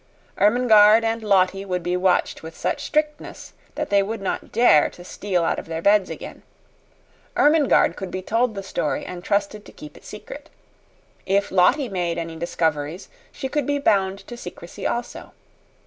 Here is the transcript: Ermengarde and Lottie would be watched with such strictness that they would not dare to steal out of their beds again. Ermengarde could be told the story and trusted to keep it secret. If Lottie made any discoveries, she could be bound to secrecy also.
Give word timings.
Ermengarde 0.39 1.05
and 1.05 1.21
Lottie 1.21 1.63
would 1.63 1.83
be 1.83 1.95
watched 1.95 2.41
with 2.41 2.57
such 2.57 2.81
strictness 2.85 3.53
that 3.75 3.91
they 3.91 4.01
would 4.01 4.19
not 4.19 4.51
dare 4.51 4.89
to 4.89 5.03
steal 5.03 5.43
out 5.43 5.59
of 5.59 5.67
their 5.67 5.83
beds 5.83 6.09
again. 6.09 6.41
Ermengarde 7.35 7.95
could 7.95 8.09
be 8.09 8.23
told 8.23 8.55
the 8.55 8.63
story 8.63 9.05
and 9.05 9.23
trusted 9.23 9.63
to 9.63 9.71
keep 9.71 9.95
it 9.95 10.03
secret. 10.03 10.49
If 11.27 11.51
Lottie 11.51 11.87
made 11.87 12.17
any 12.17 12.35
discoveries, 12.35 13.09
she 13.31 13.47
could 13.47 13.67
be 13.67 13.77
bound 13.77 14.25
to 14.25 14.35
secrecy 14.35 14.87
also. 14.87 15.33